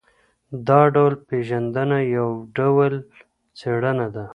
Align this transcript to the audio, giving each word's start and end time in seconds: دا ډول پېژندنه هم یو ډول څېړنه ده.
دا 0.67 0.81
ډول 0.95 1.13
پېژندنه 1.27 1.99
هم 2.03 2.09
یو 2.17 2.29
ډول 2.57 2.93
څېړنه 3.57 4.07
ده. 4.15 4.25